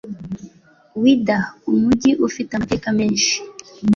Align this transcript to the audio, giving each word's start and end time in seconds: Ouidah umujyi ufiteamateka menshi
Ouidah 0.97 1.41
umujyi 1.71 2.11
ufiteamateka 2.27 2.87
menshi 2.97 3.35